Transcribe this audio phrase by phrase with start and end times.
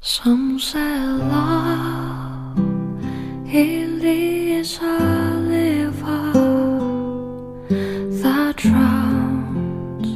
[0.00, 2.56] Some say love
[3.46, 4.98] it is a
[5.44, 6.32] river
[8.22, 10.06] that drowns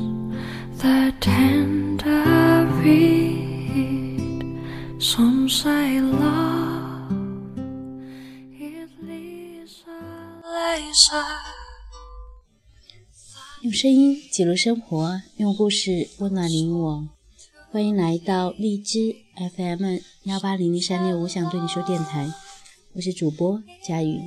[0.80, 4.56] the tender reed.
[4.98, 7.12] Some say love
[8.52, 11.26] it is a laser.
[13.62, 17.08] 用声音记录生活，用故事温暖你我。
[17.72, 19.16] 欢迎来到荔枝
[19.56, 22.28] FM 幺八零零三六五想对你说电台，
[22.92, 24.20] 我是主播佳宇。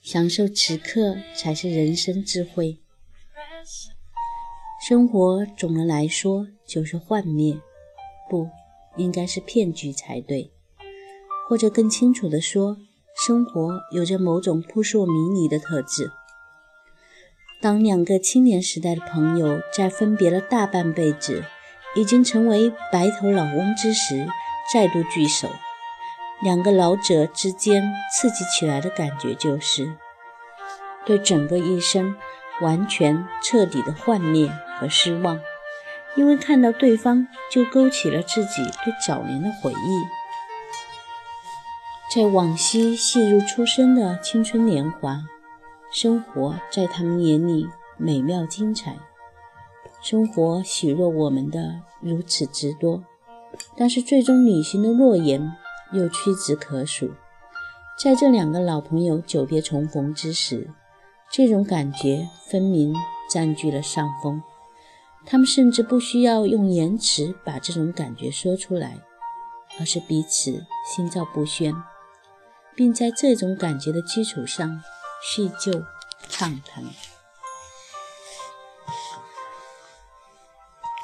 [0.00, 2.78] 享受此刻才是人生智慧。
[4.88, 7.60] 生活总的来说就是幻灭，
[8.30, 8.48] 不
[8.96, 10.52] 应该是骗局才对，
[11.48, 12.76] 或者更清楚的说。
[13.26, 16.08] 生活有着某种扑朔迷离的特质。
[17.60, 21.44] 当两个青年时代的朋友在分别了大半辈子，
[21.96, 24.28] 已经成为白头老翁之时，
[24.72, 25.48] 再度聚首，
[26.40, 27.82] 两个老者之间
[28.14, 29.92] 刺激起来的感觉，就是
[31.04, 32.14] 对整个一生
[32.60, 35.40] 完全彻底的幻灭和失望，
[36.14, 40.04] 因为看到对方，就勾起了自己对早年的回忆。
[42.14, 45.24] 在往昔细如初生的青春年华，
[46.00, 48.96] 生活在他们眼里美妙精彩，
[50.00, 53.02] 生活喜若我们的如此之多，
[53.76, 55.56] 但是最终履行的诺言
[55.92, 57.10] 又屈指可数。
[57.98, 60.70] 在这两个老朋友久别重逢之时，
[61.32, 62.94] 这种感觉分明
[63.28, 64.40] 占据了上风。
[65.26, 68.98] 他们甚至不需要用言辞把这种感觉说出来，
[69.80, 70.64] 而是彼此
[70.94, 71.74] 心照不宣。
[72.76, 74.80] 并在这种感觉的基础上
[75.20, 75.84] 叙旧
[76.28, 76.84] 畅谈。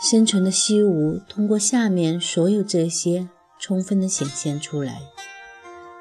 [0.03, 5.01] 生存的虚无通过下面所有这些充分的显现出来。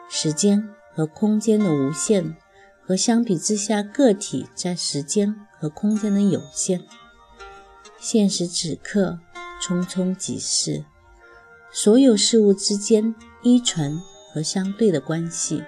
[0.09, 2.35] 时间和空间的无限，
[2.85, 6.85] 和相比之下个体在时间和空间的有限。
[7.97, 9.19] 现实此刻
[9.61, 10.85] 匆匆即逝，
[11.71, 14.01] 所有事物之间依存。
[14.33, 15.63] 和相对的关系，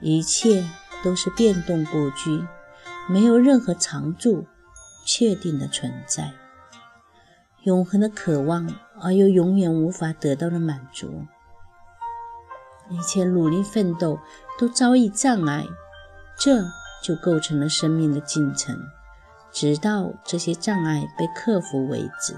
[0.00, 0.68] 一切
[1.02, 2.44] 都是变动不居，
[3.08, 4.46] 没有任何常驻、
[5.04, 6.32] 确定的存在。
[7.64, 8.68] 永恒的渴望，
[9.00, 11.26] 而又永远无法得到的满足。
[12.88, 14.18] 一切努力奋斗
[14.58, 15.66] 都遭遇障碍，
[16.38, 16.64] 这
[17.02, 18.76] 就构成了生命的进程，
[19.52, 22.34] 直到这些障碍被克服为止。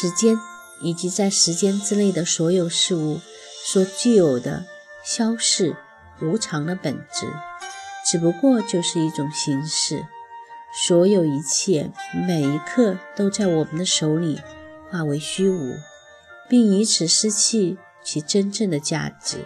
[0.00, 0.38] 时间
[0.80, 3.20] 以及在时间之内的所有事物
[3.62, 4.64] 所具有的
[5.04, 5.76] 消逝
[6.22, 7.26] 无常的本质，
[8.10, 10.06] 只不过就是一种形式。
[10.72, 11.90] 所有一切
[12.26, 14.40] 每一刻都在我们的手里
[14.90, 15.76] 化为虚无，
[16.48, 19.44] 并以此失去其真正的价值。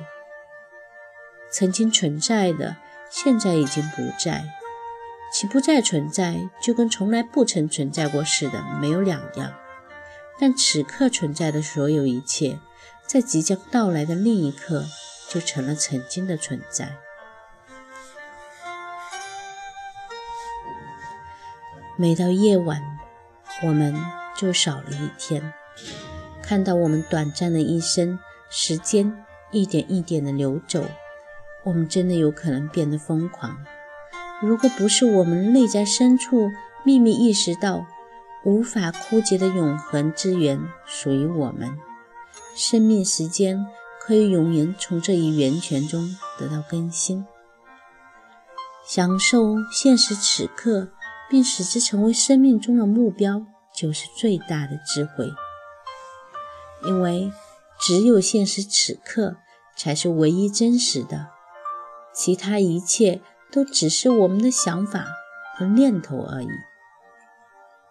[1.51, 2.77] 曾经存在的，
[3.11, 4.45] 现在已经不在，
[5.33, 9.53] 其不再存在，就跟从来不曾存在过似的，没有两样。
[10.39, 12.59] 但此刻存在的所有一切，
[13.07, 14.85] 在即将到来的另一刻，
[15.29, 16.97] 就成了曾经的存在。
[21.97, 22.83] 每到夜晚，
[23.63, 23.95] 我们
[24.37, 25.53] 就少了一天。
[26.43, 28.19] 看到我们短暂的一生，
[28.51, 30.85] 时间一点一点的流走，
[31.63, 33.65] 我们真的有可能变得疯狂。
[34.43, 36.51] 如果不是我们内在深处
[36.85, 37.87] 秘密意识到，
[38.45, 41.79] 无法枯竭的永恒之源属于我们，
[42.55, 43.67] 生命时间
[44.01, 47.25] 可以永远从这一源泉中得到更新。
[48.87, 50.89] 享受现实此刻，
[51.31, 55.33] 并使之成为生命中的目标，就是最大的智慧。
[56.87, 57.33] 因为
[57.81, 59.37] 只有现实此刻
[59.75, 61.29] 才是唯一真实的，
[62.15, 65.07] 其他一切都只是我们的想法
[65.57, 66.49] 和念头而已。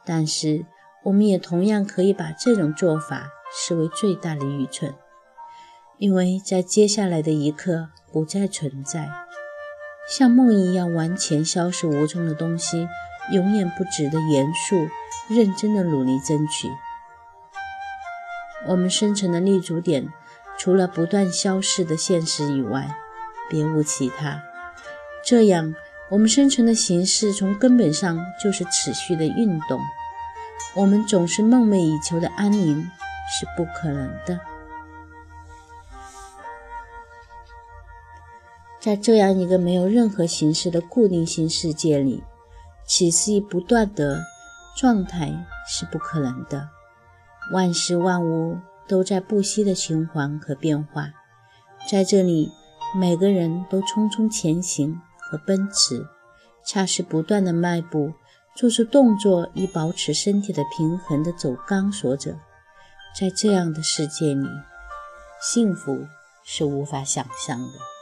[0.06, 0.66] 但是，
[1.04, 4.94] 我们也同样可以把这种做法视为最大的愚蠢，
[5.98, 9.10] 因为在接下来的一刻不再存在，
[10.10, 12.88] 像梦一样完全消失无踪的东西，
[13.32, 14.88] 永远不值得严肃、
[15.30, 16.70] 认真的努力争取。
[18.68, 20.08] 我们生存的立足点，
[20.58, 22.96] 除了不断消逝的现实以外，
[23.50, 24.44] 别无其他。
[25.24, 25.74] 这样。
[26.14, 29.82] 我们生存的形式从根本上就是持续的运动。
[30.76, 32.84] 我们总是梦寐以求的安宁
[33.28, 34.40] 是不可能的。
[38.80, 42.24] 在这样一个没有任何形式的固定性世界里，
[42.86, 44.22] 持续不断的
[44.78, 45.32] 状态
[45.68, 46.70] 是不可能的。
[47.52, 51.10] 万事万物都在不息的循环和变化，
[51.90, 52.52] 在这里，
[52.96, 55.02] 每个人都匆匆前行
[55.34, 56.06] 和奔驰，
[56.64, 58.14] 恰是不断的迈步，
[58.56, 62.38] 做出动作以保持身体的平衡的走钢索者。
[63.20, 64.48] 在这样的世界里，
[65.42, 66.06] 幸福
[66.44, 67.93] 是无法想象的。